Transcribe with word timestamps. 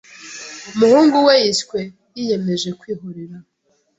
umuhungu 0.73 1.15
we 1.27 1.33
yishwe 1.43 1.77
yiyemeje 2.15 2.69
kwihorera 2.79 3.37